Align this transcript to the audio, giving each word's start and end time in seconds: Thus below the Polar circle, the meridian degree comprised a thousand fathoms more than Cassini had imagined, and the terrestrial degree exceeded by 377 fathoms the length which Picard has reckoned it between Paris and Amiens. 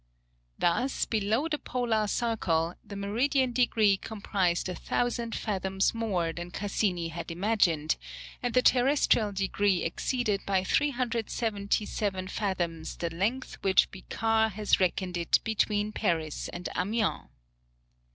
Thus 0.57 1.05
below 1.05 1.47
the 1.47 1.59
Polar 1.59 2.07
circle, 2.07 2.73
the 2.83 2.95
meridian 2.95 3.51
degree 3.51 3.97
comprised 3.97 4.67
a 4.67 4.73
thousand 4.73 5.35
fathoms 5.35 5.93
more 5.93 6.33
than 6.33 6.49
Cassini 6.49 7.09
had 7.09 7.29
imagined, 7.29 7.97
and 8.41 8.55
the 8.55 8.63
terrestrial 8.63 9.31
degree 9.31 9.83
exceeded 9.83 10.43
by 10.43 10.63
377 10.63 12.29
fathoms 12.29 12.97
the 12.97 13.11
length 13.11 13.59
which 13.61 13.91
Picard 13.91 14.53
has 14.53 14.79
reckoned 14.79 15.17
it 15.17 15.37
between 15.43 15.91
Paris 15.91 16.47
and 16.49 16.67
Amiens. 16.75 17.27